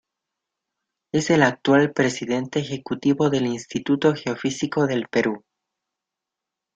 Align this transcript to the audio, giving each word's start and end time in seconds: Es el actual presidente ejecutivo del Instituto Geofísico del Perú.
Es 1.11 1.29
el 1.29 1.43
actual 1.43 1.93
presidente 1.93 2.59
ejecutivo 2.59 3.29
del 3.29 3.45
Instituto 3.45 4.15
Geofísico 4.15 4.87
del 4.87 5.07
Perú. 5.07 5.43